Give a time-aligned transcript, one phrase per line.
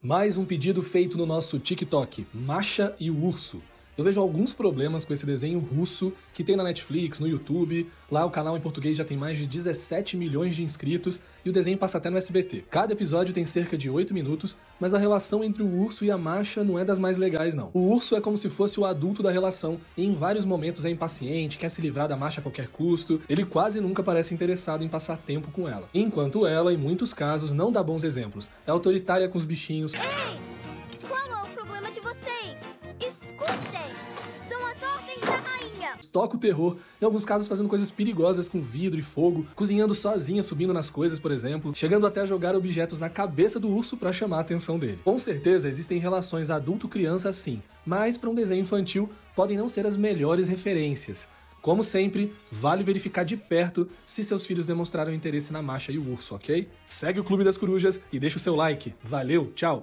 [0.00, 3.60] Mais um pedido feito no nosso TikTok, Macha e o Urso.
[3.98, 7.90] Eu vejo alguns problemas com esse desenho russo que tem na Netflix, no YouTube.
[8.08, 11.52] Lá o canal em português já tem mais de 17 milhões de inscritos e o
[11.52, 12.66] desenho passa até no SBT.
[12.70, 16.16] Cada episódio tem cerca de 8 minutos, mas a relação entre o urso e a
[16.16, 17.72] Masha não é das mais legais não.
[17.74, 20.90] O urso é como se fosse o adulto da relação e em vários momentos é
[20.90, 23.20] impaciente, quer se livrar da Masha a qualquer custo.
[23.28, 25.88] Ele quase nunca parece interessado em passar tempo com ela.
[25.92, 28.48] Enquanto ela, em muitos casos, não dá bons exemplos.
[28.64, 29.92] É autoritária com os bichinhos.
[29.94, 31.00] Ei!
[31.08, 32.60] Qual é o problema de vocês?
[33.00, 33.87] Escutem!
[36.12, 40.42] Toca o terror, em alguns casos fazendo coisas perigosas com vidro e fogo, cozinhando sozinha,
[40.42, 44.12] subindo nas coisas, por exemplo, chegando até a jogar objetos na cabeça do urso para
[44.12, 45.00] chamar a atenção dele.
[45.04, 49.96] Com certeza existem relações adulto-criança sim, mas para um desenho infantil podem não ser as
[49.96, 51.28] melhores referências.
[51.60, 56.12] Como sempre, vale verificar de perto se seus filhos demonstraram interesse na marcha e o
[56.12, 56.68] urso, ok?
[56.84, 58.94] Segue o Clube das Corujas e deixa o seu like.
[59.02, 59.76] Valeu, tchau!